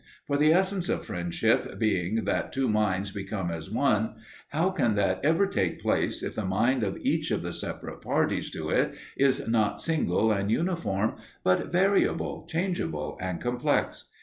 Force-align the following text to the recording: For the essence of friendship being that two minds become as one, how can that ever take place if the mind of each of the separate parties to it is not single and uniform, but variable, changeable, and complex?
For 0.25 0.35
the 0.35 0.51
essence 0.51 0.89
of 0.89 1.05
friendship 1.05 1.77
being 1.77 2.25
that 2.25 2.51
two 2.51 2.67
minds 2.67 3.11
become 3.11 3.51
as 3.51 3.69
one, 3.69 4.15
how 4.47 4.71
can 4.71 4.95
that 4.95 5.23
ever 5.23 5.45
take 5.45 5.79
place 5.79 6.23
if 6.23 6.33
the 6.33 6.43
mind 6.43 6.81
of 6.81 6.97
each 7.01 7.29
of 7.29 7.43
the 7.43 7.53
separate 7.53 8.01
parties 8.01 8.49
to 8.49 8.71
it 8.71 8.95
is 9.15 9.47
not 9.47 9.79
single 9.79 10.31
and 10.31 10.49
uniform, 10.49 11.17
but 11.43 11.71
variable, 11.71 12.47
changeable, 12.49 13.15
and 13.21 13.39
complex? 13.39 14.05